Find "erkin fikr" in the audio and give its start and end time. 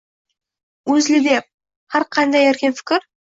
2.55-3.07